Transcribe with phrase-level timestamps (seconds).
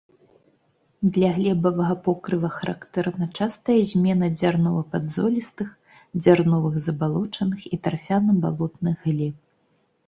[1.17, 5.69] Для глебавага покрыва характэрна частая змена дзярнова-падзолістых,
[6.25, 9.37] дзярновых забалочаных і тарфяна-балотных глеб.